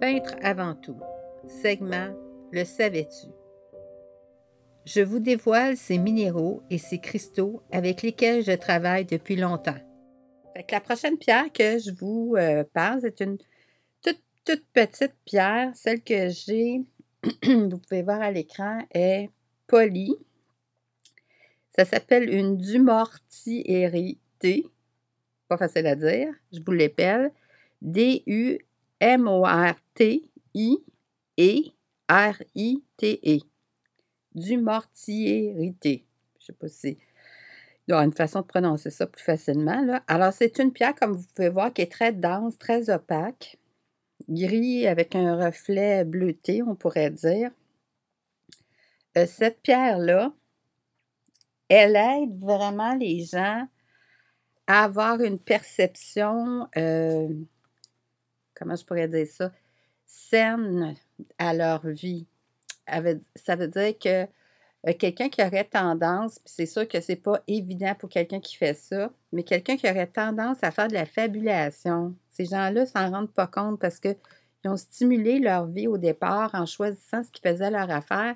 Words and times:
Peintre 0.00 0.34
avant 0.42 0.74
tout. 0.74 0.98
Segment 1.46 2.12
Le 2.52 2.64
savais-tu? 2.64 3.28
Je 4.84 5.00
vous 5.00 5.20
dévoile 5.20 5.76
ces 5.76 5.98
minéraux 5.98 6.64
et 6.68 6.78
ces 6.78 6.98
cristaux 6.98 7.62
avec 7.70 8.02
lesquels 8.02 8.42
je 8.44 8.50
travaille 8.52 9.04
depuis 9.04 9.36
longtemps. 9.36 9.78
la 10.70 10.80
prochaine 10.80 11.16
pierre 11.16 11.52
que 11.52 11.78
je 11.78 11.92
vous 11.92 12.34
euh, 12.36 12.64
parle, 12.72 13.02
c'est 13.02 13.20
une 13.20 13.38
toute, 14.02 14.20
toute 14.44 14.66
petite 14.72 15.14
pierre. 15.24 15.70
Celle 15.74 16.02
que 16.02 16.28
j'ai, 16.28 16.82
vous 17.44 17.78
pouvez 17.78 18.02
voir 18.02 18.20
à 18.20 18.32
l'écran, 18.32 18.80
est 18.92 19.30
polie. 19.68 20.16
Ça 21.76 21.84
s'appelle 21.84 22.32
une 22.32 22.56
dumortierité. 22.56 24.66
Pas 25.48 25.56
facile 25.56 25.86
à 25.86 25.94
dire, 25.94 26.34
je 26.52 26.58
vous 26.64 26.72
l'appelle. 26.72 27.30
D-U 27.80 28.58
M-O-R-T-I-E-R-I-T-E. 29.00 29.78
Du 34.34 34.58
mortierité. 34.58 36.04
Je 36.38 36.42
ne 36.42 36.44
sais 36.46 36.52
pas 36.52 36.68
si 36.68 36.98
il 37.86 37.90
y 37.90 37.94
a 37.94 38.02
une 38.02 38.12
façon 38.12 38.40
de 38.40 38.46
prononcer 38.46 38.90
ça 38.90 39.06
plus 39.06 39.22
facilement. 39.22 40.00
Alors, 40.08 40.32
c'est 40.32 40.58
une 40.58 40.72
pierre, 40.72 40.94
comme 40.94 41.12
vous 41.12 41.26
pouvez 41.34 41.50
voir, 41.50 41.72
qui 41.72 41.82
est 41.82 41.92
très 41.92 42.12
dense, 42.12 42.56
très 42.58 42.88
opaque, 42.88 43.58
gris 44.28 44.86
avec 44.86 45.14
un 45.14 45.36
reflet 45.36 46.04
bleuté, 46.04 46.62
on 46.62 46.74
pourrait 46.74 47.10
dire. 47.10 47.50
Euh, 49.18 49.26
cette 49.26 49.60
pierre-là, 49.60 50.32
elle 51.68 51.96
aide 51.96 52.40
vraiment 52.40 52.94
les 52.94 53.24
gens 53.24 53.68
à 54.66 54.84
avoir 54.84 55.20
une 55.20 55.38
perception 55.38 56.66
euh, 56.76 57.28
comment 58.54 58.76
je 58.76 58.84
pourrais 58.84 59.08
dire 59.08 59.26
ça, 59.26 59.50
saine 60.06 60.94
à 61.38 61.54
leur 61.54 61.86
vie. 61.86 62.26
Ça 63.36 63.56
veut 63.56 63.68
dire 63.68 63.98
que 63.98 64.26
euh, 64.86 64.92
quelqu'un 64.98 65.28
qui 65.28 65.42
aurait 65.42 65.64
tendance, 65.64 66.38
puis 66.40 66.52
c'est 66.54 66.66
sûr 66.66 66.86
que 66.86 67.00
c'est 67.00 67.16
pas 67.16 67.40
évident 67.46 67.94
pour 67.98 68.10
quelqu'un 68.10 68.40
qui 68.40 68.56
fait 68.56 68.74
ça, 68.74 69.10
mais 69.32 69.42
quelqu'un 69.42 69.76
qui 69.76 69.88
aurait 69.88 70.06
tendance 70.06 70.58
à 70.62 70.70
faire 70.70 70.88
de 70.88 70.94
la 70.94 71.06
fabulation, 71.06 72.14
ces 72.30 72.44
gens-là 72.44 72.84
s'en 72.84 73.10
rendent 73.10 73.32
pas 73.32 73.46
compte 73.46 73.80
parce 73.80 73.98
qu'ils 73.98 74.16
ont 74.66 74.76
stimulé 74.76 75.38
leur 75.38 75.66
vie 75.66 75.88
au 75.88 75.96
départ 75.96 76.50
en 76.54 76.66
choisissant 76.66 77.22
ce 77.22 77.30
qui 77.30 77.40
faisait 77.40 77.70
leur 77.70 77.90
affaire. 77.90 78.34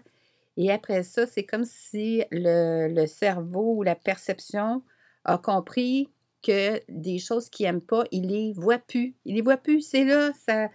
Et 0.57 0.73
après 0.73 1.03
ça, 1.03 1.27
c'est 1.27 1.45
comme 1.45 1.65
si 1.65 2.25
le 2.31 3.07
cerveau 3.07 3.75
ou 3.77 3.83
la 3.83 3.95
perception 3.95 4.83
a 5.25 5.39
compris 5.39 6.09
que 6.43 6.81
des 6.89 7.19
choses 7.19 7.49
qu'il 7.49 7.67
n'aime 7.67 7.81
pas, 7.81 8.05
il 8.11 8.29
les 8.29 8.53
voit 8.53 8.79
plus. 8.79 9.15
Il 9.25 9.35
les 9.35 9.43
voit 9.43 9.57
plus. 9.57 9.81
C'est 9.81 10.05
là, 10.05 10.33
ça, 10.47 10.69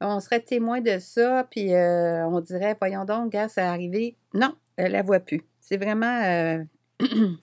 on 0.00 0.20
serait 0.20 0.40
témoin 0.40 0.80
de 0.80 0.98
ça, 0.98 1.46
puis 1.50 1.74
euh, 1.74 2.26
on 2.26 2.40
dirait, 2.40 2.76
voyons 2.78 3.04
donc, 3.04 3.32
gars, 3.32 3.48
ça 3.48 3.70
arrivé. 3.70 4.16
Non, 4.34 4.54
elle 4.76 4.92
la 4.92 5.02
voit 5.02 5.20
plus. 5.20 5.42
C'est 5.60 5.76
vraiment, 5.76 6.22
euh, 6.24 6.64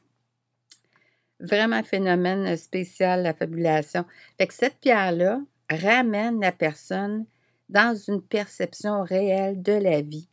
vraiment 1.40 1.78
un 1.78 1.84
phénomène 1.84 2.56
spécial, 2.58 3.24
la 3.24 3.34
fabulation. 3.34 4.06
Fait 4.38 4.48
que 4.48 4.54
cette 4.54 4.80
pierre-là 4.80 5.40
ramène 5.70 6.40
la 6.42 6.52
personne 6.52 7.26
dans 7.70 7.96
une 7.96 8.22
perception 8.22 9.04
réelle 9.04 9.62
de 9.62 9.74
la 9.74 10.02
vie, 10.02 10.28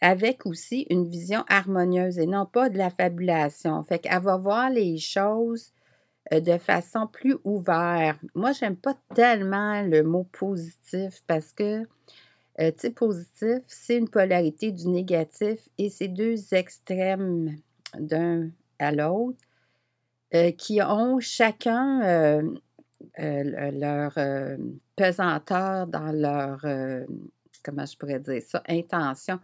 avec 0.00 0.44
aussi 0.44 0.86
une 0.90 1.08
vision 1.08 1.44
harmonieuse 1.48 2.18
et 2.18 2.26
non 2.26 2.46
pas 2.46 2.68
de 2.68 2.78
la 2.78 2.90
fabulation. 2.90 3.82
Fait 3.84 4.00
qu'elle 4.00 4.22
va 4.22 4.36
voir 4.36 4.70
les 4.70 4.98
choses 4.98 5.72
de 6.32 6.58
façon 6.58 7.06
plus 7.06 7.36
ouverte. 7.44 8.18
Moi, 8.34 8.52
j'aime 8.52 8.76
pas 8.76 8.96
tellement 9.14 9.82
le 9.82 10.02
mot 10.02 10.24
positif 10.24 11.22
parce 11.26 11.52
que, 11.52 11.82
euh, 12.60 12.70
positif, 12.94 13.58
c'est 13.66 13.98
une 13.98 14.08
polarité 14.08 14.72
du 14.72 14.88
négatif 14.88 15.68
et 15.76 15.90
c'est 15.90 16.08
deux 16.08 16.54
extrêmes 16.54 17.56
d'un 17.98 18.48
à 18.78 18.90
l'autre 18.92 19.38
euh, 20.34 20.50
qui 20.52 20.80
ont 20.82 21.20
chacun 21.20 22.40
leur 23.18 24.14
pesanteur 24.96 25.86
dans 25.86 26.12
leur, 26.12 26.60
comment 27.62 27.86
je 27.86 27.96
pourrais 27.96 28.20
dire 28.20 28.42
ça, 28.42 28.62
intention 28.68 29.38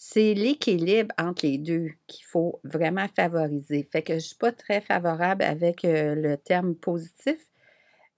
c'est 0.00 0.32
l'équilibre 0.32 1.12
entre 1.18 1.44
les 1.44 1.58
deux 1.58 1.90
qu'il 2.06 2.24
faut 2.24 2.60
vraiment 2.62 3.08
favoriser. 3.16 3.86
Fait 3.90 4.02
que 4.02 4.12
je 4.12 4.18
ne 4.18 4.20
suis 4.20 4.36
pas 4.36 4.52
très 4.52 4.80
favorable 4.80 5.42
avec 5.42 5.84
euh, 5.84 6.14
le 6.14 6.36
terme 6.36 6.76
positif. 6.76 7.36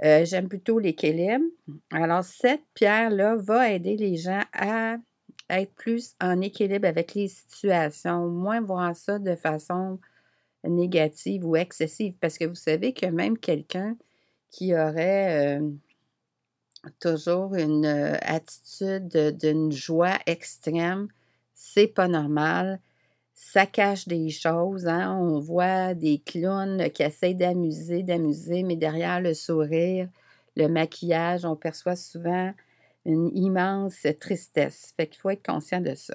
Euh, 0.05 0.27
j'aime 0.27 0.49
plutôt 0.49 0.79
l'équilibre. 0.79 1.45
Alors, 1.91 2.23
cette 2.23 2.65
pierre-là 2.75 3.37
va 3.37 3.71
aider 3.71 3.97
les 3.97 4.17
gens 4.17 4.43
à 4.53 4.97
être 5.49 5.75
plus 5.75 6.15
en 6.21 6.43
équilibre 6.43 6.87
avec 6.87 7.15
les 7.15 7.29
situations, 7.29 8.29
moins 8.29 8.61
voir 8.61 8.95
ça 8.95 9.19
de 9.19 9.35
façon 9.35 9.99
négative 10.65 11.47
ou 11.47 11.57
excessive. 11.57 12.13
Parce 12.21 12.37
que 12.37 12.45
vous 12.45 12.55
savez 12.55 12.93
que 12.93 13.07
même 13.07 13.39
quelqu'un 13.39 13.97
qui 14.51 14.75
aurait 14.75 15.59
euh, 15.59 15.71
toujours 17.01 17.55
une 17.55 17.87
attitude 17.87 19.39
d'une 19.39 19.73
joie 19.73 20.19
extrême, 20.27 21.09
c'est 21.61 21.89
pas 21.89 22.09
normal. 22.09 22.81
Ça 23.35 23.67
cache 23.67 24.09
des 24.09 24.31
choses. 24.31 24.87
Hein? 24.87 25.15
On 25.21 25.39
voit 25.39 25.93
des 25.93 26.19
clowns 26.19 26.89
qui 26.91 27.03
essayent 27.03 27.35
d'amuser, 27.35 28.03
d'amuser, 28.03 28.63
mais 28.63 28.77
derrière 28.77 29.21
le 29.21 29.35
sourire, 29.35 30.09
le 30.57 30.69
maquillage, 30.69 31.45
on 31.45 31.57
perçoit 31.57 31.97
souvent 31.97 32.53
une 33.05 33.31
immense 33.37 34.07
tristesse. 34.19 34.95
Fait 34.97 35.07
qu'il 35.07 35.21
faut 35.21 35.31
être 35.31 35.47
conscient 35.47 35.83
de 35.83 35.95
ça. 35.95 36.15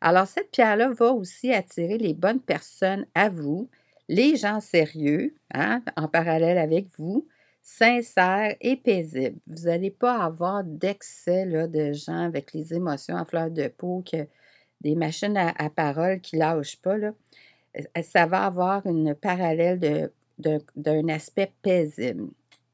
Alors, 0.00 0.26
cette 0.26 0.50
pierre-là 0.50 0.90
va 0.90 1.12
aussi 1.12 1.52
attirer 1.52 1.98
les 1.98 2.14
bonnes 2.14 2.40
personnes 2.40 3.06
à 3.14 3.28
vous, 3.28 3.68
les 4.08 4.36
gens 4.36 4.60
sérieux, 4.60 5.34
hein, 5.52 5.82
en 5.96 6.08
parallèle 6.08 6.58
avec 6.58 6.86
vous, 6.98 7.26
sincères 7.62 8.56
et 8.62 8.76
paisibles. 8.76 9.38
Vous 9.46 9.64
n'allez 9.64 9.90
pas 9.90 10.18
avoir 10.22 10.64
d'excès 10.64 11.44
de 11.44 11.92
gens 11.92 12.24
avec 12.24 12.54
les 12.54 12.72
émotions 12.72 13.16
en 13.16 13.24
fleur 13.24 13.50
de 13.50 13.68
peau 13.68 14.02
que 14.10 14.26
des 14.80 14.94
machines 14.94 15.36
à, 15.36 15.70
parole 15.70 16.20
qui 16.20 16.36
ne 16.36 16.40
lâchent 16.40 16.80
pas, 16.80 16.96
là, 16.96 17.12
euh, 17.78 18.02
ça 18.02 18.26
va 18.26 18.44
avoir 18.44 18.86
une 18.86 19.14
parallèle 19.14 20.10
d'un 20.38 21.08
aspect 21.08 21.52
paisible. 21.62 22.28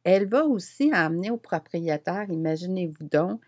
Elle 0.04 0.26
va 0.26 0.44
aussi 0.44 0.90
amener 0.92 1.30
au 1.30 1.36
propriétaire, 1.36 2.26
imaginez-vous 2.28 3.06
donc, 3.06 3.40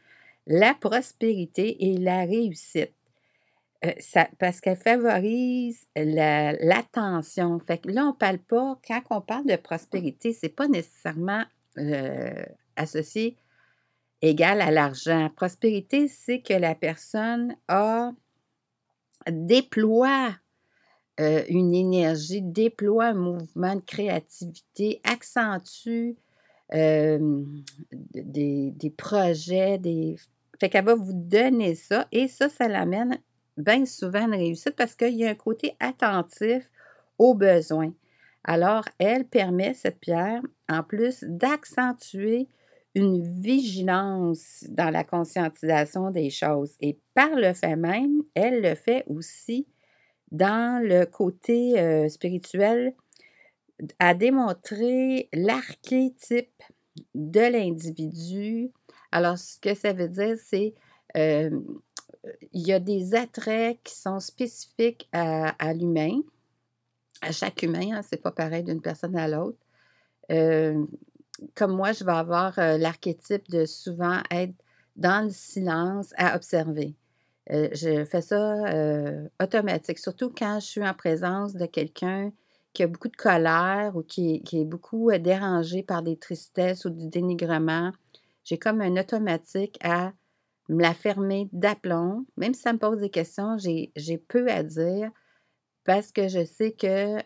la 0.47 0.75
prospérité 0.75 1.89
et 1.91 1.97
la 1.97 2.21
réussite. 2.21 2.93
Euh, 3.85 3.93
parce 4.39 4.61
qu'elle 4.61 4.77
favorise 4.77 5.87
l'attention. 5.97 7.59
fait 7.67 7.79
que 7.79 7.91
là, 7.91 8.05
on 8.05 8.09
ne 8.09 8.13
parle 8.13 8.39
pas, 8.39 8.79
quand 8.87 9.03
on 9.11 9.21
parle 9.21 9.47
de 9.47 9.57
prospérité, 9.57 10.33
ce 10.33 10.47
n'est 10.47 10.53
pas 10.53 10.69
nécessairement 10.69 11.45
euh, 11.79 12.45
associé 12.77 13.37
égal 14.23 14.61
à 14.63 14.71
l'argent. 14.71 15.29
Prospérité, 15.37 16.09
c'est 16.09 16.41
que 16.41 16.55
la 16.55 16.75
personne 16.75 17.57
a 17.69 18.13
déploie 19.31 20.35
une 21.19 21.75
énergie, 21.75 22.43
déploie 22.43 23.07
un 23.07 23.15
mouvement 23.15 23.77
de 23.77 23.81
créativité, 23.81 25.01
accentue 25.05 26.17
des, 26.73 27.21
des, 28.13 28.91
projets, 28.91 29.79
des... 29.79 30.17
Fait 30.59 30.69
qu'elle 30.69 30.85
va 30.85 30.97
vous 30.97 31.13
donner 31.13 31.77
ça 31.77 32.09
et 32.11 32.27
ça, 32.27 32.49
ça 32.49 32.67
l'amène 32.67 33.19
bien 33.57 33.85
souvent 33.87 34.23
à 34.23 34.27
une 34.27 34.35
réussite 34.35 34.77
parce 34.77 34.95
qu'il 34.95 35.15
y 35.15 35.25
a 35.25 35.31
un 35.31 35.35
côté 35.35 35.77
attentif 35.81 36.69
aux 37.19 37.35
besoins. 37.35 37.93
Alors, 38.43 38.85
elle 38.99 39.27
permet, 39.27 39.75
cette 39.75 40.01
pierre, 40.01 40.43
en 40.69 40.83
plus 40.83 41.25
d'accentuer 41.25 42.49
une 42.95 43.23
vigilance 43.41 44.65
dans 44.69 44.91
la 44.91 45.05
conscientisation 45.05 46.11
des 46.11 46.31
choses. 46.31 46.77
Et 46.81 46.99
par 47.15 47.31
le 47.35 47.53
fait 47.53 47.77
même, 47.77 48.23
elle 48.35 48.63
le 48.63 48.75
fait 48.75 49.05
aussi 49.09 49.67
dans 50.31 50.83
le 50.83 51.05
côté 51.05 51.79
euh, 51.79 52.09
spirituel, 52.09 52.95
à 53.99 54.15
démontrer 54.15 55.29
l'archétype 55.33 56.63
de 57.15 57.41
l'individu. 57.41 58.71
Alors, 59.11 59.39
ce 59.39 59.59
que 59.59 59.75
ça 59.75 59.93
veut 59.93 60.09
dire, 60.09 60.37
c'est 60.43 60.75
euh, 61.17 61.51
il 62.53 62.67
y 62.67 62.73
a 62.73 62.81
des 62.81 63.15
attraits 63.15 63.79
qui 63.83 63.95
sont 63.95 64.21
spécifiques 64.21 65.09
à, 65.13 65.75
l'humain, 65.75 66.21
à 67.21 67.33
chaque 67.33 67.63
humain, 67.63 67.97
hein, 67.97 68.03
c'est 68.03 68.23
pas 68.23 68.33
pareil 68.33 68.65
d'une 68.65 68.81
personne 68.81 69.17
à 69.17 69.29
l'autre. 69.29 69.59
Euh, 70.31 70.85
comme 71.55 71.75
moi, 71.75 71.93
je 71.93 72.05
vais 72.05 72.13
avoir 72.13 72.55
l'archétype 72.57 73.49
de 73.51 73.65
souvent 73.67 74.21
être 74.31 74.55
dans 74.97 75.25
le 75.25 75.31
silence 75.31 76.13
à 76.17 76.37
observer. 76.37 76.95
Je 77.49 78.05
fais 78.05 78.23
ça 78.23 78.55
automatique, 79.43 79.99
surtout 79.99 80.31
quand 80.31 80.61
je 80.61 80.67
suis 80.67 80.87
en 80.87 80.95
présence 80.95 81.55
de 81.55 81.67
quelqu'un 81.67 82.33
qui 82.75 82.83
a 82.83 82.87
beaucoup 82.89 83.09
de 83.09 83.17
colère 83.17 83.93
ou 83.95 84.03
qui, 84.03 84.43
est 84.53 84.65
beaucoup 84.65 85.11
dérangé 85.13 85.83
par 85.83 86.03
des 86.03 86.17
tristesses 86.17 86.85
ou 86.85 86.91
du 86.91 87.09
dénigrement. 87.09 87.93
J'ai 88.43 88.59
comme 88.59 88.81
un 88.81 88.97
automatique 88.97 89.79
à 89.83 90.13
me 90.69 90.83
la 90.83 90.93
fermer 90.93 91.49
d'aplomb. 91.53 92.27
Même 92.37 92.53
si 92.53 92.63
ça 92.63 92.73
me 92.73 92.79
pose 92.79 93.01
des 93.01 93.11
questions, 93.11 93.57
j'ai 93.59 94.19
peu 94.29 94.51
à 94.51 94.63
dire 94.63 95.11
parce 95.85 96.13
que 96.13 96.29
je 96.29 96.45
sais 96.45 96.73
que 96.73 97.19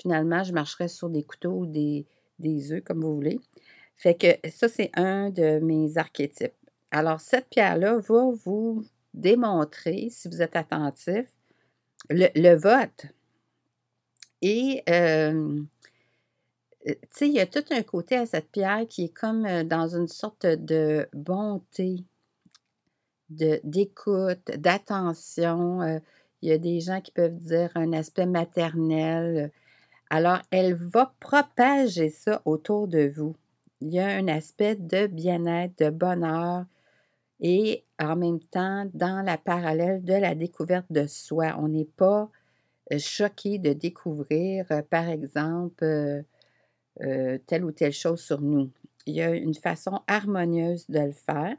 finalement, 0.00 0.44
je 0.44 0.52
marcherai 0.52 0.88
sur 0.88 1.10
des 1.10 1.24
couteaux 1.24 1.60
ou 1.60 1.66
des, 1.66 2.06
des 2.38 2.72
œufs, 2.72 2.82
comme 2.82 3.02
vous 3.02 3.14
voulez. 3.14 3.40
Fait 3.96 4.14
que 4.14 4.48
ça, 4.50 4.68
c'est 4.68 4.90
un 4.94 5.30
de 5.30 5.58
mes 5.58 5.98
archétypes. 5.98 6.54
Alors, 6.90 7.20
cette 7.20 7.48
pierre-là 7.48 7.98
va 7.98 8.30
vous 8.44 8.84
démontrer, 9.12 10.08
si 10.10 10.28
vous 10.28 10.40
êtes 10.40 10.56
attentif, 10.56 11.26
le, 12.08 12.54
vote. 12.54 13.06
Et, 14.40 14.82
euh, 14.88 15.60
tu 16.86 16.94
sais, 17.10 17.28
il 17.28 17.34
y 17.34 17.40
a 17.40 17.46
tout 17.46 17.64
un 17.70 17.82
côté 17.82 18.16
à 18.16 18.26
cette 18.26 18.50
pierre 18.50 18.86
qui 18.88 19.04
est 19.04 19.14
comme 19.14 19.44
euh, 19.44 19.64
dans 19.64 19.96
une 19.96 20.06
sorte 20.08 20.46
de 20.46 21.08
bonté, 21.12 22.04
d'écoute, 23.30 24.50
d'attention. 24.56 25.82
Euh, 25.82 25.98
il 26.40 26.48
y 26.48 26.52
a 26.52 26.58
des 26.58 26.80
gens 26.80 27.00
qui 27.00 27.10
peuvent 27.10 27.36
dire 27.36 27.70
un 27.74 27.92
aspect 27.92 28.26
maternel. 28.26 29.50
Alors, 30.10 30.40
elle 30.50 30.74
va 30.74 31.14
propager 31.20 32.08
ça 32.08 32.40
autour 32.44 32.88
de 32.88 33.12
vous. 33.14 33.36
Il 33.80 33.92
y 33.92 34.00
a 34.00 34.08
un 34.08 34.28
aspect 34.28 34.74
de 34.74 35.06
bien-être, 35.06 35.78
de 35.78 35.90
bonheur 35.90 36.64
et 37.40 37.84
en 38.00 38.16
même 38.16 38.40
temps, 38.40 38.88
dans 38.94 39.22
la 39.22 39.38
parallèle 39.38 40.02
de 40.04 40.14
la 40.14 40.34
découverte 40.34 40.86
de 40.90 41.06
soi. 41.06 41.56
On 41.58 41.68
n'est 41.68 41.84
pas 41.84 42.30
euh, 42.92 42.98
choqué 42.98 43.58
de 43.58 43.72
découvrir, 43.72 44.66
euh, 44.70 44.82
par 44.82 45.08
exemple, 45.08 45.84
euh, 45.84 47.38
telle 47.46 47.64
ou 47.64 47.72
telle 47.72 47.92
chose 47.92 48.20
sur 48.20 48.40
nous. 48.40 48.70
Il 49.06 49.14
y 49.14 49.22
a 49.22 49.30
une 49.30 49.54
façon 49.54 50.00
harmonieuse 50.06 50.88
de 50.88 51.00
le 51.00 51.12
faire. 51.12 51.56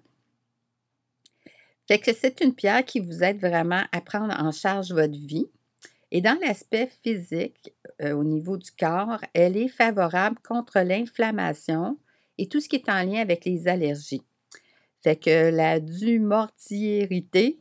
Fait 1.87 1.99
que 1.99 2.13
c'est 2.13 2.41
une 2.41 2.53
pierre 2.53 2.85
qui 2.85 2.99
vous 2.99 3.23
aide 3.23 3.39
vraiment 3.39 3.83
à 3.91 4.01
prendre 4.01 4.35
en 4.39 4.51
charge 4.51 4.91
votre 4.91 5.17
vie. 5.17 5.49
Et 6.11 6.21
dans 6.21 6.37
l'aspect 6.41 6.89
physique, 7.03 7.73
euh, 8.01 8.13
au 8.13 8.23
niveau 8.23 8.57
du 8.57 8.71
corps, 8.71 9.21
elle 9.33 9.57
est 9.57 9.67
favorable 9.67 10.37
contre 10.43 10.79
l'inflammation 10.79 11.97
et 12.37 12.47
tout 12.47 12.59
ce 12.59 12.67
qui 12.67 12.77
est 12.77 12.89
en 12.89 13.03
lien 13.03 13.21
avec 13.21 13.45
les 13.45 13.67
allergies. 13.67 14.23
Fait 15.03 15.15
que 15.15 15.49
la 15.51 15.79
dumortiérité, 15.79 17.59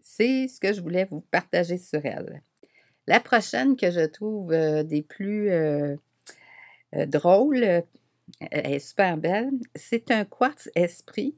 c'est 0.00 0.48
ce 0.48 0.60
que 0.60 0.72
je 0.72 0.80
voulais 0.80 1.06
vous 1.06 1.22
partager 1.22 1.78
sur 1.78 2.04
elle. 2.04 2.42
La 3.06 3.20
prochaine 3.20 3.76
que 3.76 3.90
je 3.90 4.04
trouve 4.04 4.52
euh, 4.52 4.82
des 4.82 5.02
plus 5.02 5.50
euh, 5.50 5.96
drôles, 6.92 7.82
elle 8.50 8.72
est 8.72 8.78
super 8.80 9.16
belle, 9.16 9.52
c'est 9.74 10.10
un 10.10 10.24
quartz 10.24 10.68
esprit 10.74 11.36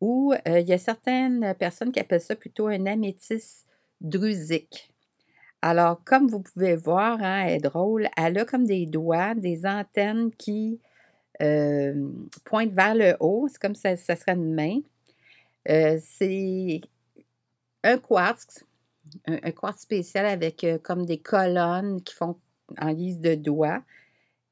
ou 0.00 0.34
il 0.46 0.66
y 0.66 0.72
a 0.72 0.78
certaines 0.78 1.54
personnes 1.54 1.92
qui 1.92 2.00
appellent 2.00 2.20
ça 2.20 2.36
plutôt 2.36 2.66
un 2.66 2.86
améthyste 2.86 3.66
drusique. 4.00 4.93
Alors, 5.66 6.04
comme 6.04 6.28
vous 6.28 6.40
pouvez 6.40 6.76
voir, 6.76 7.22
hein, 7.22 7.44
elle 7.46 7.54
est 7.54 7.58
drôle, 7.60 8.10
elle 8.18 8.36
a 8.36 8.44
comme 8.44 8.66
des 8.66 8.84
doigts, 8.84 9.34
des 9.34 9.64
antennes 9.64 10.30
qui 10.36 10.78
pointent 12.44 12.74
vers 12.74 12.94
le 12.94 13.16
haut, 13.18 13.48
c'est 13.50 13.58
comme 13.58 13.74
ça, 13.74 13.96
ça 13.96 14.14
serait 14.14 14.34
une 14.34 14.52
main. 14.52 14.80
c'est 15.66 16.82
un 17.82 17.96
quartz, 17.96 18.62
un, 19.26 19.50
quartz 19.52 19.80
spécial 19.80 20.26
avec 20.26 20.66
comme 20.82 21.06
des 21.06 21.18
colonnes 21.18 22.02
qui 22.02 22.14
font 22.14 22.36
en 22.78 22.92
guise 22.92 23.20
de 23.20 23.34
doigts. 23.34 23.82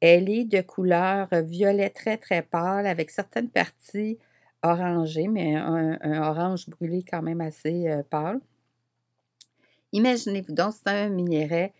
Elle 0.00 0.30
est 0.30 0.44
de 0.44 0.62
couleur 0.62 1.28
violet 1.30 1.90
très 1.90 2.16
très 2.16 2.40
pâle 2.40 2.86
avec 2.86 3.10
certaines 3.10 3.50
parties 3.50 4.18
orangé, 4.62 5.28
mais 5.28 5.56
un, 5.56 6.22
orange 6.22 6.70
brûlé 6.70 7.04
quand 7.08 7.20
même 7.20 7.42
assez 7.42 7.88
euh, 7.88 8.02
pâle. 8.02 8.40
Imaginez-vous 9.92 10.52
donc, 10.52 10.74
c'est 10.74 10.90
un 10.90 11.08
minerai 11.08 11.72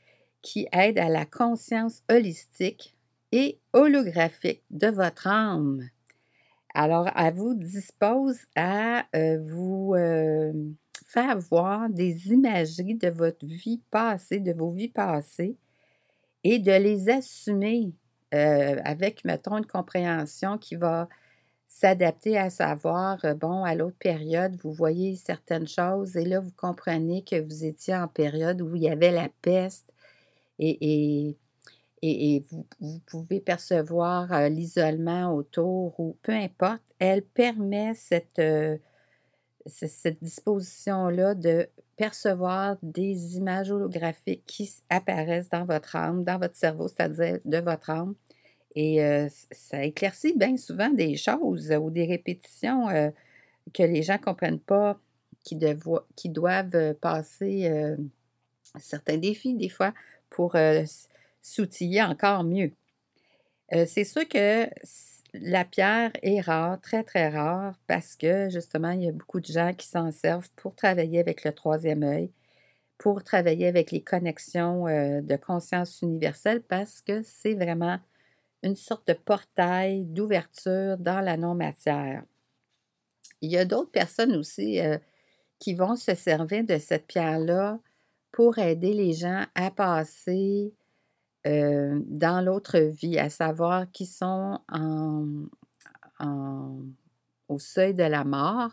qui 0.43 0.67
aide 0.73 0.99
à 0.99 1.09
la 1.09 1.25
conscience 1.25 2.03
holistique 2.11 2.97
et 3.31 3.59
holographique 3.73 4.63
de 4.71 4.89
votre 4.89 5.27
âme. 5.27 5.89
Alors, 6.75 7.09
elle 7.17 7.35
vous 7.35 7.55
dispose 7.55 8.39
à 8.57 9.07
euh, 9.15 9.39
vous 9.43 9.95
euh, 9.95 10.53
faire 11.07 11.39
voir 11.39 11.89
des 11.89 12.29
imageries 12.29 12.97
de 12.97 13.09
votre 13.09 13.45
vie 13.45 13.83
passée, 13.91 14.41
de 14.41 14.53
vos 14.53 14.71
vies 14.71 14.89
passées, 14.89 15.57
et 16.45 16.59
de 16.59 16.73
les 16.73 17.09
assumer 17.09 17.93
avec, 18.33 19.27
mettons, 19.27 19.59
une 19.59 19.67
compréhension 19.67 20.57
qui 20.57 20.75
va 20.75 21.07
s'adapter 21.73 22.39
à 22.39 22.51
savoir, 22.51 23.25
euh, 23.25 23.35
bon, 23.35 23.65
à 23.65 23.75
l'autre 23.75 23.97
période, 23.99 24.55
vous 24.63 24.73
voyez 24.73 25.17
certaines 25.17 25.67
choses 25.67 26.17
et 26.17 26.25
là, 26.25 26.39
vous 26.39 26.53
comprenez 26.53 27.25
que 27.25 27.41
vous 27.41 27.65
étiez 27.65 27.97
en 27.97 28.09
période 28.09 28.61
où 28.61 28.77
il 28.77 28.83
y 28.83 28.91
avait 28.91 29.11
la 29.11 29.31
peste 29.41 29.91
et, 30.59 31.37
vous, 32.81 32.99
pouvez 33.07 33.41
percevoir 33.41 34.33
euh, 34.33 34.49
l'isolement 34.49 35.35
autour 35.35 35.99
ou 35.99 36.17
peu 36.23 36.33
importe. 36.33 36.83
Elle 36.99 37.23
permet 37.23 37.95
cette, 37.95 38.39
euh, 38.39 38.77
cette 39.67 40.23
disposition-là 40.23 41.35
de 41.35 41.69
percevoir 41.97 42.77
des 42.83 43.37
images 43.39 43.71
holographiques 43.71 44.45
qui 44.47 44.71
apparaissent 44.91 45.49
dans 45.49 45.65
votre 45.65 45.97
âme, 45.97 46.23
dans 46.23 46.39
votre 46.39 46.57
cerveau, 46.57 46.89
c'est-à-dire 46.89 47.39
de 47.45 47.59
votre 47.59 47.91
âme 47.91 48.15
et 48.75 49.27
ça 49.51 49.85
éclaircit 49.85 50.35
bien 50.37 50.57
souvent 50.57 50.91
des 50.91 51.17
choses 51.17 51.71
ou 51.73 51.91
des 51.91 52.07
répétitions 52.07 52.87
que 53.75 53.83
les 53.83 54.03
gens 54.03 54.15
ne 54.15 54.25
comprennent 54.25 54.61
pas, 54.61 54.99
qui, 55.45 55.59
qui 56.17 56.29
doivent 56.29 56.95
passer 56.95 57.97
certains 58.79 59.19
défis 59.19 59.55
des 59.55 59.69
fois 59.69 59.93
pour 60.31 60.57
s'outiller 61.43 62.03
encore 62.03 62.45
mieux. 62.45 62.73
c'est 63.71 64.05
sûr 64.05 64.27
que 64.29 64.69
la 65.35 65.65
pierre 65.65 66.13
est 66.23 66.41
rare, 66.41 66.81
très, 66.81 67.03
très 67.05 67.29
rare, 67.29 67.75
parce 67.87 68.17
que 68.17 68.51
justement, 68.51 68.91
il 68.91 69.03
y 69.05 69.09
a 69.09 69.13
beaucoup 69.13 69.41
de 69.41 69.47
gens 69.47 69.73
qui 69.73 69.87
s'en 69.87 70.11
servent 70.13 70.51
pour 70.57 70.75
travailler 70.75 71.21
avec 71.21 71.45
le 71.45 71.53
troisième 71.53 72.03
œil, 72.03 72.31
pour 72.99 73.25
travailler 73.25 73.67
avec 73.67 73.91
les 73.91 74.03
connexions 74.03 74.85
de 74.85 75.37
conscience 75.37 76.03
universelle, 76.03 76.63
parce 76.63 77.01
que 77.01 77.23
c'est 77.23 77.55
vraiment 77.55 77.99
une 78.63 78.77
sorte 78.77 79.09
de 79.09 79.15
portail 79.15 80.05
d'ouverture 80.05 80.97
dans 80.99 81.21
la 81.21 81.37
non-matière. 81.37 82.23
Il 83.41 83.51
y 83.51 83.59
a 83.59 83.65
d'autres 83.65 83.91
personnes 83.91 84.37
aussi 84.37 84.81
euh, 84.81 84.99
qui 85.59 85.75
vont 85.75 85.97
se 85.97 86.15
servir 86.15 86.65
de 86.65 86.79
cette 86.79 87.07
pierre-là 87.07 87.81
pour 88.31 88.59
aider 88.59 88.93
les 88.95 89.13
gens 89.13 89.45
à 89.55 89.71
passer 89.71 90.75
euh, 91.47 92.01
dans 92.07 92.41
l'autre 92.41 92.79
vie, 92.79 93.19
à 93.19 93.29
savoir 93.29 93.91
qu'ils 93.91 94.07
sont 94.07 94.61
au 97.49 97.59
seuil 97.59 97.95
de 97.95 98.05
la 98.05 98.25
mort. 98.25 98.71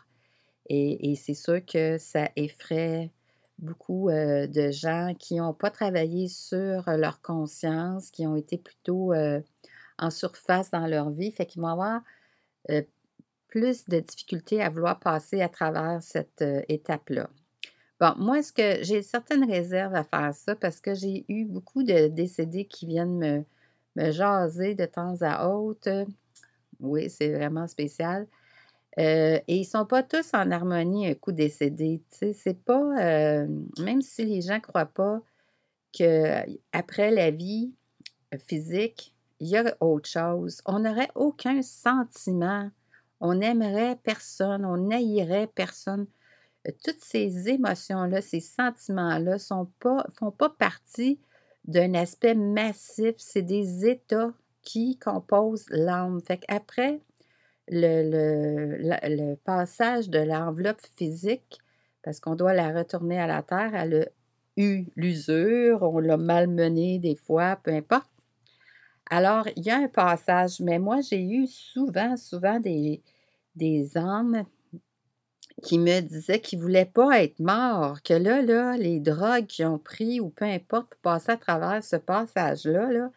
Et, 0.71 1.15
c'est 1.15 1.33
sûr 1.33 1.65
que 1.65 1.97
ça 1.97 2.29
effraie 2.35 3.11
beaucoup 3.57 4.09
euh, 4.09 4.45
de 4.45 4.69
gens 4.69 5.15
qui 5.17 5.37
n'ont 5.37 5.55
pas 5.55 5.71
travaillé 5.71 6.27
sur 6.27 6.83
leur 6.91 7.21
conscience, 7.21 8.11
qui 8.11 8.27
ont 8.27 8.35
été 8.35 8.59
plutôt 8.59 9.11
en 9.99 10.09
surface 10.09 10.71
dans 10.71 10.87
leur 10.87 11.09
vie, 11.11 11.31
fait 11.31 11.45
qu'ils 11.45 11.61
vont 11.61 11.67
avoir 11.67 12.01
plus 13.47 13.87
de 13.87 13.99
difficultés 13.99 14.61
à 14.61 14.69
vouloir 14.69 14.99
passer 14.99 15.41
à 15.41 15.49
travers 15.49 16.01
cette 16.01 16.43
étape-là. 16.67 17.29
Bon, 17.99 18.13
moi, 18.17 18.39
est-ce 18.39 18.53
que 18.53 18.83
j'ai 18.83 19.01
certaines 19.01 19.49
réserves 19.49 19.95
à 19.95 20.03
faire 20.03 20.33
ça? 20.33 20.55
Parce 20.55 20.79
que 20.79 20.93
j'ai 20.93 21.25
eu 21.27 21.45
beaucoup 21.45 21.83
de 21.83 22.07
décédés 22.07 22.65
qui 22.65 22.85
viennent 22.85 23.17
me, 23.17 23.43
me 23.95 24.11
jaser 24.11 24.75
de 24.75 24.85
temps 24.85 25.15
à 25.21 25.47
autre. 25.49 26.05
Oui, 26.79 27.09
c'est 27.09 27.33
vraiment 27.33 27.67
spécial. 27.67 28.27
et 28.97 29.43
ils 29.47 29.61
ne 29.61 29.65
sont 29.65 29.85
pas 29.85 30.03
tous 30.03 30.33
en 30.33 30.49
harmonie 30.51 31.07
un 31.07 31.13
coup 31.13 31.31
décédé. 31.31 32.01
C'est 32.09 32.63
pas, 32.63 33.45
même 33.79 34.01
si 34.01 34.25
les 34.25 34.41
gens 34.41 34.55
ne 34.55 34.59
croient 34.59 34.85
pas 34.85 35.21
qu'après 35.91 37.11
la 37.11 37.31
vie 37.31 37.73
physique, 38.47 39.13
il 39.39 39.47
y 39.47 39.57
a 39.57 39.75
autre 39.79 40.09
chose. 40.09 40.61
On 40.65 40.79
n'aurait 40.79 41.11
aucun 41.15 41.61
sentiment. 41.61 42.69
On 43.21 43.35
n'aimerait 43.35 43.97
personne, 43.97 44.65
on 44.65 44.77
n'haïrait 44.77 45.47
personne. 45.47 46.07
Euh, 46.67 46.71
toutes 46.83 47.01
ces 47.01 47.49
émotions-là, 47.49 48.21
ces 48.21 48.39
sentiments-là 48.39 49.33
ne 49.33 49.37
font 49.37 50.31
pas 50.31 50.49
partie 50.49 51.19
d'un 51.65 51.93
aspect 51.93 52.35
massif. 52.35 53.15
C'est 53.17 53.41
des 53.41 53.87
états 53.87 54.33
qui 54.61 54.97
composent 54.97 55.69
l'âme. 55.69 56.21
Fait 56.21 56.37
qu'après 56.37 57.01
le, 57.67 58.77
le, 58.81 59.35
passage 59.35 60.09
de 60.09 60.19
l'enveloppe 60.19 60.81
physique, 60.97 61.59
parce 62.03 62.19
qu'on 62.19 62.35
doit 62.35 62.53
la 62.53 62.71
retourner 62.71 63.19
à 63.19 63.27
la 63.27 63.43
terre, 63.43 63.75
elle 63.75 63.93
a 63.95 64.05
eu 64.57 64.85
l'usure, 64.95 65.83
on 65.83 65.99
l'a 65.99 66.17
malmenée 66.17 66.99
des 66.99 67.15
fois, 67.15 67.57
peu 67.63 67.71
importe. 67.71 68.09
Alors, 69.09 69.47
il 69.55 69.63
y 69.63 69.71
a 69.71 69.77
un 69.77 69.87
passage, 69.87 70.59
mais 70.59 70.79
moi, 70.79 71.01
j'ai 71.01 71.21
eu 71.21 71.47
souvent, 71.47 72.15
souvent 72.17 72.59
des, 72.59 73.01
des 73.55 73.97
âmes 73.97 74.45
qui 75.63 75.77
me 75.77 75.99
disait 76.01 76.39
qu'il 76.39 76.59
ne 76.59 76.63
voulait 76.63 76.85
pas 76.85 77.21
être 77.23 77.39
mort, 77.39 78.01
que 78.01 78.13
là, 78.13 78.41
là, 78.41 78.77
les 78.77 78.99
drogues 78.99 79.47
qu'ils 79.47 79.65
ont 79.65 79.79
pris 79.79 80.19
ou 80.19 80.29
peu 80.29 80.45
importe 80.45 80.89
pour 80.89 81.01
passer 81.01 81.31
à 81.31 81.37
travers 81.37 81.83
ce 81.83 81.95
passage-là, 81.95 82.91
là, 82.91 83.11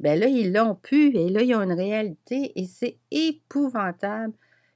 ben 0.00 0.18
là, 0.18 0.26
ils 0.26 0.52
l'ont 0.52 0.74
pu 0.74 1.16
et 1.16 1.28
là, 1.30 1.42
ils 1.42 1.54
ont 1.54 1.62
une 1.62 1.72
réalité 1.72 2.52
et 2.58 2.66
c'est 2.66 2.98
épouvantable 3.10 4.34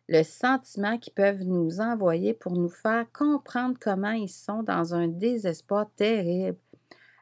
le 0.08 0.22
sentiment 0.22 0.98
qu'ils 0.98 1.12
peuvent 1.12 1.44
nous 1.44 1.80
envoyer 1.80 2.34
pour 2.34 2.52
nous 2.52 2.68
faire 2.68 3.06
comprendre 3.12 3.76
comment 3.80 4.10
ils 4.10 4.28
sont 4.28 4.62
dans 4.62 4.94
un 4.94 5.08
désespoir 5.08 5.88
terrible. 5.96 6.58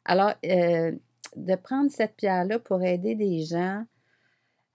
Alors, 0.04 0.32
euh, 0.46 0.92
de 1.36 1.54
prendre 1.54 1.90
cette 1.90 2.16
pierre-là 2.16 2.58
pour 2.58 2.82
aider 2.82 3.14
des 3.14 3.44
gens 3.44 3.84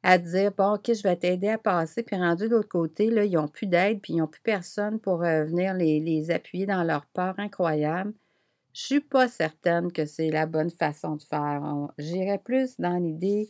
à 0.03 0.17
dire 0.17 0.51
Bon, 0.55 0.75
OK, 0.75 0.93
je 0.93 1.01
vais 1.01 1.15
t'aider 1.15 1.49
à 1.49 1.57
passer, 1.57 2.03
puis 2.03 2.17
rendu 2.17 2.43
de 2.43 2.49
l'autre 2.49 2.69
côté, 2.69 3.09
là, 3.09 3.23
ils 3.23 3.33
n'ont 3.33 3.47
plus 3.47 3.67
d'aide, 3.67 4.01
puis 4.01 4.13
ils 4.13 4.17
n'ont 4.17 4.27
plus 4.27 4.41
personne 4.41 4.99
pour 4.99 5.23
euh, 5.23 5.45
venir 5.45 5.73
les, 5.73 6.29
appuyer 6.29 6.65
dans 6.65 6.83
leur 6.83 7.05
peur 7.07 7.35
incroyable. 7.37 8.13
Je 8.73 8.81
ne 8.81 8.99
suis 8.99 8.99
pas 9.01 9.27
certaine 9.27 9.91
que 9.91 10.05
c'est 10.05 10.29
la 10.29 10.45
bonne 10.45 10.71
façon 10.71 11.15
de 11.15 11.23
faire. 11.23 11.61
J'irais 11.97 12.39
plus 12.39 12.79
dans 12.79 12.97
l'idée 12.97 13.49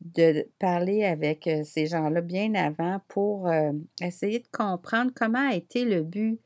de 0.00 0.46
parler 0.58 1.04
avec 1.04 1.46
euh, 1.46 1.62
ces 1.64 1.86
gens-là 1.86 2.20
bien 2.20 2.54
avant 2.54 3.00
pour 3.08 3.48
euh, 3.48 3.72
essayer 4.02 4.40
de 4.40 4.48
comprendre 4.52 5.12
comment 5.14 5.50
a 5.50 5.54
été 5.54 5.84
le 5.84 6.02
but 6.02 6.38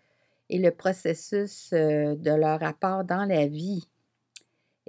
et 0.49 0.59
le 0.59 0.71
processus 0.71 1.71
de 1.73 2.35
leur 2.35 2.61
rapport 2.61 3.05
dans 3.05 3.25
la 3.25 3.47
vie. 3.47 3.90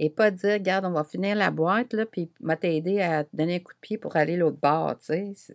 Et 0.03 0.09
pas 0.09 0.31
dire, 0.31 0.53
regarde, 0.53 0.85
on 0.85 0.91
va 0.91 1.03
finir 1.03 1.35
la 1.35 1.51
boîte, 1.51 1.93
là, 1.93 2.07
puis 2.07 2.31
m'a 2.39 2.57
t'aider 2.57 3.01
à 3.01 3.23
te 3.23 3.37
donner 3.37 3.57
un 3.57 3.59
coup 3.59 3.71
de 3.71 3.79
pied 3.79 3.99
pour 3.99 4.15
aller 4.15 4.35
l'autre 4.35 4.57
bord, 4.59 4.97
tu 4.97 5.35
sais. 5.35 5.53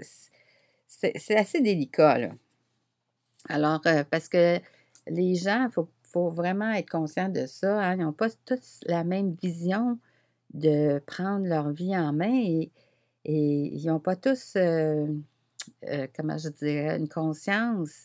C'est 1.19 1.37
assez 1.37 1.61
délicat, 1.61 2.17
là. 2.17 2.31
Alors, 3.49 3.81
euh, 3.87 4.05
parce 4.09 4.29
que 4.29 4.61
les 5.09 5.35
gens, 5.35 5.69
il 5.69 5.73
faut, 5.73 6.31
vraiment 6.31 6.71
être 6.71 6.89
conscient 6.89 7.29
de 7.29 7.45
ça. 7.47 7.79
Hein, 7.79 7.97
ils 7.97 8.05
n'ont 8.05 8.13
pas 8.13 8.31
tous 8.47 8.81
la 8.87 9.05
même 9.05 9.35
vision 9.35 9.99
de 10.55 11.03
prendre 11.07 11.47
leur 11.47 11.71
vie 11.71 11.95
en 11.97 12.13
main 12.15 12.33
et, 12.33 12.71
ils 13.25 13.85
n'ont 13.87 13.99
pas 13.99 14.15
tous, 14.15 14.55
euh, 14.57 15.09
euh, 15.89 16.07
comment 16.17 16.39
je 16.39 16.49
dirais, 16.51 16.97
une 16.97 17.09
conscience 17.09 18.05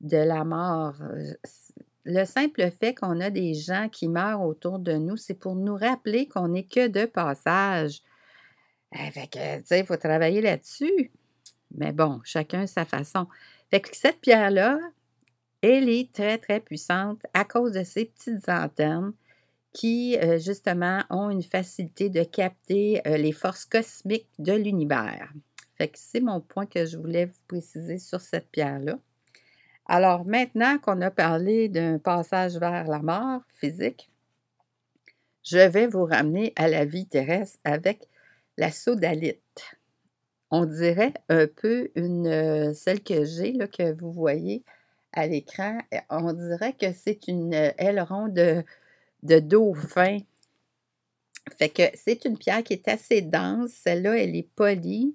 de 0.00 0.16
la 0.16 0.44
mort 0.44 1.02
le 2.04 2.24
simple 2.24 2.70
fait 2.70 2.94
qu'on 2.94 3.20
a 3.20 3.30
des 3.30 3.54
gens 3.54 3.88
qui 3.88 4.08
meurent 4.08 4.42
autour 4.42 4.78
de 4.78 4.92
nous, 4.92 5.16
c'est 5.16 5.34
pour 5.34 5.56
nous 5.56 5.76
rappeler 5.76 6.28
qu'on 6.28 6.48
n'est 6.48 6.66
que 6.66 6.86
de 6.86 7.06
passage. 7.06 8.02
Eh, 8.92 9.10
fait 9.10 9.26
que, 9.26 9.56
tu 9.58 9.66
sais, 9.66 9.80
il 9.80 9.86
faut 9.86 9.96
travailler 9.96 10.40
là-dessus. 10.40 11.10
Mais 11.74 11.92
bon, 11.92 12.20
chacun 12.24 12.66
sa 12.66 12.84
façon. 12.84 13.26
Fait 13.70 13.80
que 13.80 13.96
cette 13.96 14.20
pierre-là, 14.20 14.78
elle 15.62 15.88
est 15.88 16.12
très, 16.12 16.38
très 16.38 16.60
puissante 16.60 17.22
à 17.32 17.44
cause 17.44 17.72
de 17.72 17.82
ces 17.84 18.04
petites 18.04 18.48
antennes 18.48 19.12
qui, 19.72 20.16
euh, 20.18 20.38
justement, 20.38 21.02
ont 21.10 21.30
une 21.30 21.42
facilité 21.42 22.10
de 22.10 22.22
capter 22.22 23.00
euh, 23.08 23.16
les 23.16 23.32
forces 23.32 23.64
cosmiques 23.64 24.28
de 24.38 24.52
l'univers. 24.52 25.32
Fait 25.76 25.88
que 25.88 25.98
c'est 25.98 26.20
mon 26.20 26.40
point 26.40 26.66
que 26.66 26.86
je 26.86 26.96
voulais 26.96 27.26
vous 27.26 27.42
préciser 27.48 27.98
sur 27.98 28.20
cette 28.20 28.48
pierre-là. 28.50 28.98
Alors 29.86 30.24
maintenant 30.24 30.78
qu'on 30.78 31.00
a 31.02 31.10
parlé 31.10 31.68
d'un 31.68 31.98
passage 31.98 32.56
vers 32.56 32.86
la 32.88 33.00
mort 33.00 33.42
physique, 33.54 34.10
je 35.44 35.58
vais 35.58 35.86
vous 35.86 36.04
ramener 36.04 36.52
à 36.56 36.68
la 36.68 36.84
vie 36.84 37.06
terrestre 37.06 37.58
avec 37.64 38.08
la 38.56 38.70
sodalite. 38.70 39.76
On 40.50 40.64
dirait 40.64 41.12
un 41.28 41.46
peu 41.46 41.90
une, 41.96 42.26
euh, 42.26 42.72
celle 42.72 43.02
que 43.02 43.24
j'ai, 43.24 43.58
que 43.68 43.92
vous 43.92 44.12
voyez 44.12 44.62
à 45.12 45.26
l'écran. 45.26 45.78
On 46.10 46.32
dirait 46.32 46.72
que 46.72 46.92
c'est 46.92 47.28
une 47.28 47.52
aileron 47.52 48.28
de, 48.28 48.62
de 49.22 49.38
dauphin. 49.38 50.18
Fait 51.58 51.68
que 51.68 51.82
c'est 51.94 52.24
une 52.24 52.38
pierre 52.38 52.62
qui 52.62 52.74
est 52.74 52.88
assez 52.88 53.20
dense. 53.20 53.70
Celle-là, 53.72 54.16
elle 54.16 54.36
est 54.36 54.48
polie. 54.54 55.14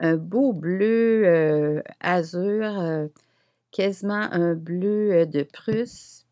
Un 0.00 0.16
beau 0.16 0.52
bleu 0.52 1.22
euh, 1.24 1.82
azur. 2.00 2.80
Euh, 2.80 3.06
quasiment 3.74 4.28
un 4.30 4.54
bleu 4.54 5.26
de 5.26 5.42
Prusse 5.42 6.26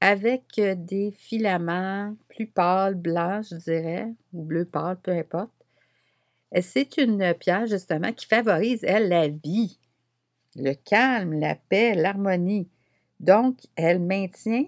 avec 0.00 0.60
des 0.60 1.10
filaments 1.10 2.14
plus 2.28 2.46
pâles, 2.46 2.96
blancs, 2.96 3.46
je 3.50 3.56
dirais, 3.56 4.12
ou 4.34 4.44
bleu 4.44 4.66
pâle, 4.66 4.98
peu 5.02 5.12
importe. 5.12 5.52
C'est 6.60 6.98
une 6.98 7.32
pierre, 7.34 7.66
justement, 7.66 8.12
qui 8.12 8.26
favorise, 8.26 8.80
elle, 8.82 9.08
la 9.08 9.28
vie, 9.28 9.78
le 10.54 10.74
calme, 10.74 11.32
la 11.32 11.54
paix, 11.54 11.94
l'harmonie. 11.94 12.68
Donc, 13.20 13.56
elle 13.74 14.00
maintient 14.00 14.66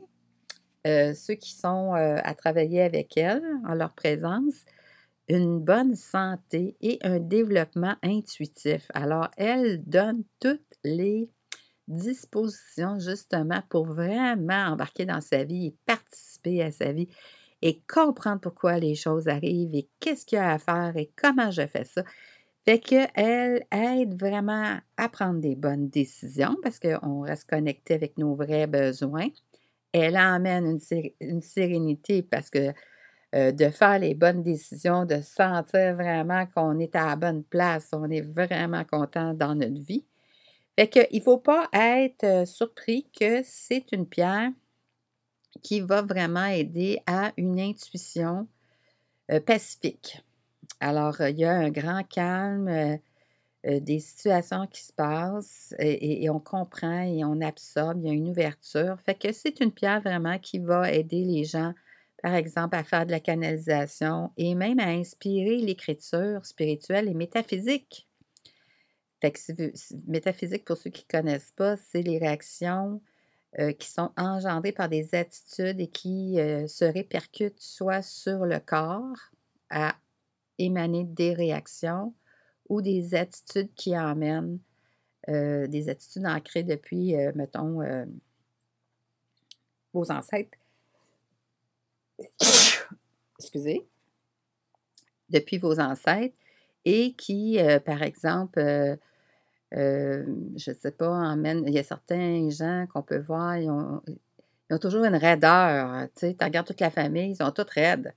ceux 0.86 1.34
qui 1.34 1.52
sont 1.52 1.92
à 1.92 2.34
travailler 2.34 2.80
avec 2.80 3.18
elle, 3.18 3.42
en 3.68 3.74
leur 3.74 3.92
présence, 3.92 4.64
une 5.28 5.58
bonne 5.58 5.94
santé 5.94 6.76
et 6.80 6.98
un 7.02 7.18
développement 7.18 7.96
intuitif. 8.02 8.86
Alors, 8.94 9.30
elle 9.36 9.82
donne 9.84 10.24
toutes 10.40 10.62
les 10.84 11.28
disposition 11.88 12.98
justement 12.98 13.62
pour 13.68 13.86
vraiment 13.86 14.72
embarquer 14.72 15.04
dans 15.04 15.20
sa 15.20 15.44
vie 15.44 15.66
et 15.66 15.76
participer 15.86 16.62
à 16.62 16.70
sa 16.70 16.92
vie 16.92 17.08
et 17.62 17.82
comprendre 17.88 18.40
pourquoi 18.40 18.78
les 18.78 18.94
choses 18.94 19.28
arrivent 19.28 19.74
et 19.74 19.88
qu'est-ce 20.00 20.26
qu'il 20.26 20.36
y 20.36 20.40
a 20.40 20.52
à 20.52 20.58
faire 20.58 20.92
et 20.96 21.10
comment 21.16 21.50
je 21.50 21.66
fais 21.66 21.84
ça. 21.84 22.04
Fait 22.66 22.78
qu'elle 22.78 23.66
aide 23.70 24.18
vraiment 24.18 24.78
à 24.96 25.08
prendre 25.08 25.40
des 25.40 25.54
bonnes 25.54 25.88
décisions 25.88 26.56
parce 26.62 26.78
qu'on 26.78 27.20
reste 27.20 27.48
connecté 27.48 27.94
avec 27.94 28.16
nos 28.16 28.34
vrais 28.34 28.66
besoins. 28.66 29.28
Elle 29.92 30.16
emmène 30.16 30.78
une, 31.20 31.40
sérénité 31.42 32.22
parce 32.22 32.50
que 32.50 32.72
euh, 33.34 33.52
de 33.52 33.68
faire 33.68 33.98
les 33.98 34.14
bonnes 34.14 34.42
décisions, 34.42 35.04
de 35.04 35.20
sentir 35.20 35.94
vraiment 35.94 36.46
qu'on 36.46 36.78
est 36.78 36.96
à 36.96 37.06
la 37.06 37.16
bonne 37.16 37.44
place, 37.44 37.90
on 37.92 38.10
est 38.10 38.22
vraiment 38.22 38.84
content 38.84 39.34
dans 39.34 39.54
notre 39.54 39.82
vie. 39.82 40.04
Fait 40.76 40.88
qu'il 40.88 41.18
ne 41.18 41.20
faut 41.20 41.38
pas 41.38 41.68
être 41.72 42.46
surpris 42.46 43.06
que 43.18 43.42
c'est 43.44 43.92
une 43.92 44.06
pierre 44.06 44.50
qui 45.62 45.80
va 45.80 46.02
vraiment 46.02 46.46
aider 46.46 47.00
à 47.06 47.32
une 47.36 47.60
intuition 47.60 48.48
pacifique. 49.46 50.22
Alors, 50.80 51.20
il 51.20 51.38
y 51.38 51.44
a 51.44 51.52
un 51.52 51.70
grand 51.70 52.02
calme, 52.02 52.98
des 53.64 53.98
situations 53.98 54.66
qui 54.66 54.82
se 54.82 54.92
passent 54.92 55.74
et, 55.78 56.28
on 56.28 56.40
comprend 56.40 57.02
et 57.02 57.24
on 57.24 57.40
absorbe, 57.40 58.00
il 58.02 58.06
y 58.06 58.10
a 58.10 58.12
une 58.12 58.28
ouverture. 58.28 59.00
Fait 59.06 59.14
que 59.14 59.32
c'est 59.32 59.60
une 59.60 59.72
pierre 59.72 60.02
vraiment 60.02 60.38
qui 60.38 60.58
va 60.58 60.92
aider 60.92 61.24
les 61.24 61.44
gens, 61.44 61.72
par 62.22 62.34
exemple, 62.34 62.76
à 62.76 62.84
faire 62.84 63.06
de 63.06 63.12
la 63.12 63.20
canalisation 63.20 64.32
et 64.36 64.54
même 64.54 64.80
à 64.80 64.88
inspirer 64.88 65.58
l'écriture 65.58 66.44
spirituelle 66.44 67.08
et 67.08 67.14
métaphysique. 67.14 68.06
Fait 69.32 69.72
métaphysique, 70.06 70.66
pour 70.66 70.76
ceux 70.76 70.90
qui 70.90 71.06
ne 71.08 71.18
connaissent 71.18 71.52
pas, 71.56 71.78
c'est 71.78 72.02
les 72.02 72.18
réactions 72.18 73.00
euh, 73.58 73.72
qui 73.72 73.88
sont 73.88 74.10
engendrées 74.18 74.72
par 74.72 74.90
des 74.90 75.14
attitudes 75.14 75.80
et 75.80 75.86
qui 75.86 76.38
euh, 76.38 76.66
se 76.66 76.84
répercutent 76.84 77.60
soit 77.60 78.02
sur 78.02 78.44
le 78.44 78.58
corps 78.58 79.16
à 79.70 79.96
émaner 80.58 81.04
des 81.04 81.32
réactions 81.32 82.12
ou 82.68 82.82
des 82.82 83.14
attitudes 83.14 83.72
qui 83.74 83.98
emmènent 83.98 84.58
euh, 85.30 85.66
des 85.68 85.88
attitudes 85.88 86.26
ancrées 86.26 86.62
depuis, 86.62 87.14
mettons, 87.34 87.80
vos 89.94 90.10
ancêtres. 90.12 90.58
Excusez. 93.38 93.86
Depuis 95.30 95.56
vos 95.56 95.80
ancêtres 95.80 96.36
et 96.84 97.14
qui, 97.14 97.58
par 97.86 98.02
exemple, 98.02 98.98
je 99.74 100.70
ne 100.70 100.74
sais 100.74 100.90
pas, 100.92 101.34
il 101.36 101.70
y 101.70 101.78
a 101.78 101.82
certains 101.82 102.48
gens 102.50 102.86
qu'on 102.92 103.02
peut 103.02 103.18
voir, 103.18 103.56
ils 103.56 103.70
ont, 103.70 104.00
toujours 104.80 105.04
une 105.04 105.16
raideur. 105.16 106.08
Tu 106.16 106.34
regardes 106.40 106.66
toute 106.66 106.80
la 106.80 106.90
famille, 106.90 107.30
ils 107.30 107.36
sont 107.36 107.50
toutes 107.50 107.70
raides. 107.70 108.12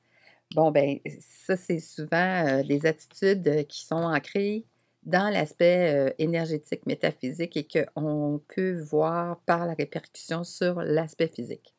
Bon, 0.56 0.72
ben 0.72 1.00
ça, 1.20 1.58
c'est 1.58 1.80
souvent 1.80 2.46
euh, 2.48 2.64
des 2.64 2.86
attitudes 2.86 3.68
qui 3.68 3.86
sont 3.86 3.96
ancrées 3.96 4.66
dans 5.04 5.30
l'aspect 5.30 5.94
euh, 5.94 6.14
énergétique, 6.20 6.86
métaphysique 6.86 7.58
et 7.58 7.68
qu'on 7.68 8.42
peut 8.56 8.80
voir 8.82 9.40
par 9.46 9.66
la 9.66 9.74
répercussion 9.74 10.44
sur 10.44 10.82
l'aspect 10.82 11.28
physique. 11.28 11.77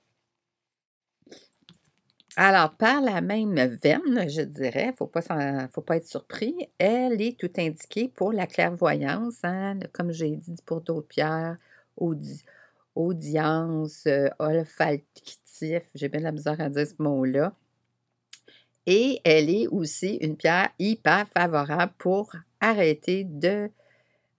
Alors, 2.41 2.71
par 2.77 3.01
la 3.01 3.21
même 3.21 3.57
veine, 3.57 4.29
je 4.31 4.43
dirais, 4.43 4.85
il 4.85 4.91
ne 4.91 5.67
faut 5.73 5.81
pas 5.83 5.97
être 5.97 6.07
surpris, 6.07 6.55
elle 6.79 7.21
est 7.21 7.37
tout 7.37 7.51
indiquée 7.59 8.07
pour 8.07 8.33
la 8.33 8.47
clairvoyance, 8.47 9.41
hein, 9.43 9.81
comme 9.93 10.13
j'ai 10.13 10.37
dit 10.37 10.55
pour 10.65 10.81
d'autres 10.81 11.09
pierres, 11.09 11.57
audience, 12.95 14.07
euh, 14.07 14.29
olfactif, 14.39 15.83
j'ai 15.97 16.09
bien 16.09 16.21
la 16.21 16.31
misère 16.31 16.61
à 16.61 16.69
dire 16.69 16.87
ce 16.87 17.03
mot-là. 17.03 17.53
Et 18.87 19.21
elle 19.25 19.51
est 19.51 19.67
aussi 19.67 20.15
une 20.21 20.37
pierre 20.37 20.71
hyper 20.79 21.27
favorable 21.37 21.93
pour 21.99 22.31
arrêter 22.61 23.25
de 23.25 23.69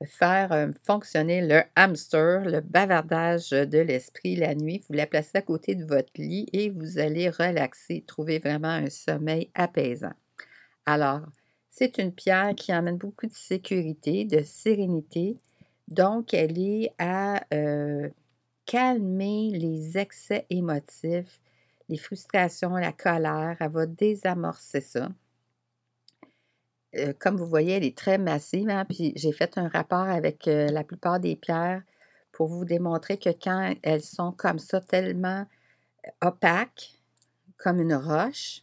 faire 0.06 0.52
euh, 0.52 0.68
fonctionner 0.86 1.42
le 1.46 1.62
hamster, 1.76 2.46
le 2.46 2.62
bavardage 2.62 3.50
de 3.50 3.80
l'esprit 3.80 4.36
la 4.36 4.56
nuit. 4.56 4.82
Vous 4.88 4.96
la 4.96 5.08
placez 5.08 5.38
à 5.38 5.42
côté 5.42 5.76
de 5.76 5.86
votre 5.86 6.12
lit 6.16 6.48
et 6.54 6.70
vous 6.70 7.00
allez 7.00 7.30
relaxer, 7.30 8.04
trouver 8.08 8.40
vraiment 8.40 8.70
un 8.70 8.90
sommeil 8.90 9.50
apaisant. 9.56 10.14
Alors, 10.86 11.22
c'est 11.70 11.98
une 11.98 12.14
pierre 12.14 12.56
qui 12.56 12.72
amène 12.72 12.98
beaucoup 12.98 13.28
de 13.28 13.34
sécurité, 13.34 14.26
de 14.26 14.42
sérénité. 14.42 15.38
Donc, 15.88 16.34
elle 16.34 16.58
est 16.60 16.94
à 16.98 17.44
euh, 17.54 18.10
calmer 18.66 19.52
les 19.52 19.98
excès 19.98 20.46
émotifs, 20.50 21.42
les 21.90 21.98
frustrations, 21.98 22.76
la 22.76 22.92
colère. 22.92 23.58
Elle 23.60 23.72
va 23.72 23.86
désamorcer 23.86 24.82
ça. 24.82 25.10
Comme 27.20 27.38
vous 27.38 27.46
voyez, 27.46 27.74
elle 27.74 27.84
est 27.84 27.98
très 27.98 28.18
massive. 28.18 28.70
Hein, 28.70 28.86
puis 28.86 29.14
j'ai 29.16 29.32
fait 29.32 29.58
un 29.58 29.68
rapport 29.68 30.08
avec 30.08 30.46
la 30.46 30.84
plupart 30.84 31.20
des 31.20 31.36
pierres 31.36 31.84
pour 32.32 32.48
vous 32.48 32.66
démontrer 32.66 33.18
que 33.18 33.30
quand 33.30 33.74
elles 33.84 34.02
sont 34.02 34.32
comme 34.32 34.60
ça, 34.60 34.82
tellement 34.82 35.46
opaques, 36.22 36.94
comme 37.58 37.82
une 37.82 37.94
roche, 37.94 38.62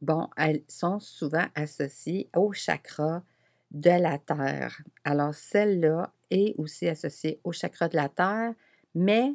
bon, 0.00 0.28
elles 0.36 0.62
sont 0.68 0.98
souvent 0.98 1.44
associées 1.54 2.30
au 2.34 2.52
chakra 2.52 3.22
de 3.70 3.90
la 3.90 4.18
terre. 4.18 4.80
Alors, 5.04 5.34
celle-là 5.34 6.12
est 6.30 6.54
aussi 6.58 6.88
associée 6.88 7.40
au 7.44 7.52
chakra 7.52 7.88
de 7.88 7.96
la 7.96 8.08
terre, 8.08 8.54
mais 8.94 9.34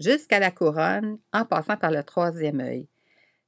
jusqu'à 0.00 0.38
la 0.38 0.50
couronne 0.50 1.18
en 1.32 1.44
passant 1.44 1.76
par 1.76 1.90
le 1.90 2.02
troisième 2.02 2.60
œil. 2.60 2.88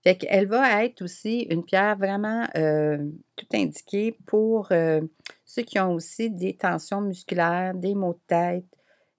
Fait 0.03 0.17
qu'elle 0.17 0.47
va 0.47 0.85
être 0.85 1.03
aussi 1.03 1.41
une 1.51 1.65
pierre 1.65 1.97
vraiment 1.97 2.47
euh, 2.57 2.99
tout 3.35 3.47
indiquée 3.53 4.17
pour 4.27 4.69
euh, 4.71 5.01
ceux 5.45 5.63
qui 5.63 5.81
ont 5.81 5.93
aussi 5.93 6.31
des 6.31 6.57
tensions 6.57 7.01
musculaires, 7.01 7.75
des 7.75 7.95
maux 7.95 8.13
de 8.15 8.21
tête, 8.29 8.65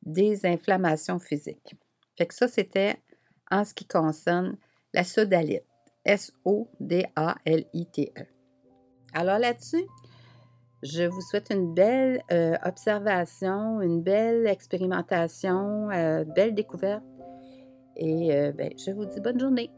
des 0.04 0.46
inflammations 0.46 1.20
physiques. 1.20 1.76
Fait 2.18 2.26
que 2.26 2.34
ça, 2.34 2.48
c'était 2.48 2.96
en 3.52 3.66
ce 3.66 3.74
qui 3.74 3.86
concerne 3.86 4.56
la 4.94 5.04
sodalite. 5.04 5.66
S-O-D-A-L-I-T-E. 6.06 6.64
Alors 9.14 9.38
là-dessus, 9.38 9.84
je 10.82 11.04
vous 11.04 11.20
souhaite 11.22 11.50
une 11.52 11.74
belle 11.74 12.24
euh, 12.32 12.56
observation, 12.64 13.82
une 13.82 14.02
belle 14.02 14.48
expérimentation, 14.48 15.90
belle 16.34 16.56
découverte. 16.56 17.04
Et 17.98 18.30
ben, 18.56 18.72
je 18.78 18.92
vous 18.92 19.04
dis 19.06 19.20
bonne 19.20 19.40
journée. 19.40 19.70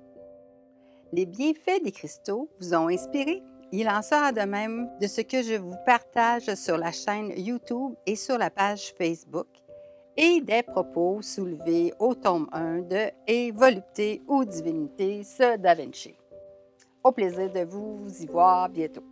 Les 1.13 1.25
bienfaits 1.25 1.83
des 1.83 1.91
cristaux 1.91 2.49
vous 2.59 2.73
ont 2.73 2.87
inspiré? 2.87 3.43
Il 3.73 3.89
en 3.89 4.01
sera 4.01 4.31
de 4.31 4.41
même 4.41 4.89
de 5.01 5.07
ce 5.07 5.19
que 5.19 5.41
je 5.43 5.55
vous 5.55 5.75
partage 5.85 6.53
sur 6.55 6.77
la 6.77 6.91
chaîne 6.93 7.33
YouTube 7.35 7.95
et 8.05 8.15
sur 8.15 8.37
la 8.37 8.49
page 8.49 8.93
Facebook 8.97 9.47
et 10.15 10.39
des 10.39 10.63
propos 10.63 11.21
soulevés 11.21 11.93
au 11.99 12.15
tome 12.15 12.47
1 12.53 12.79
de 12.79 13.11
Et 13.27 13.51
volupté 13.51 14.21
ou 14.27 14.45
divinité, 14.45 15.23
ce 15.23 15.57
Da 15.57 15.75
Vinci. 15.75 16.15
Au 17.03 17.11
plaisir 17.11 17.51
de 17.51 17.65
vous 17.65 18.07
y 18.21 18.27
voir 18.27 18.69
bientôt. 18.69 19.03